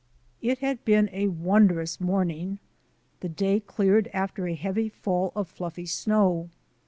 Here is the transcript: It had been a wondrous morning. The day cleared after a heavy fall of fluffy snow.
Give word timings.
It 0.41 0.57
had 0.57 0.83
been 0.83 1.11
a 1.13 1.27
wondrous 1.27 1.99
morning. 2.01 2.57
The 3.19 3.29
day 3.29 3.59
cleared 3.59 4.09
after 4.13 4.47
a 4.47 4.55
heavy 4.55 4.89
fall 4.89 5.31
of 5.35 5.47
fluffy 5.47 5.85
snow. 5.85 6.49